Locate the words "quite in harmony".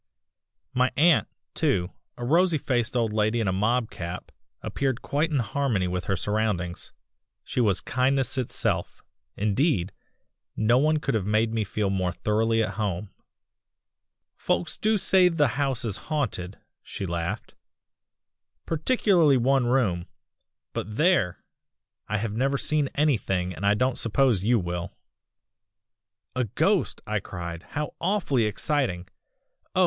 5.03-5.87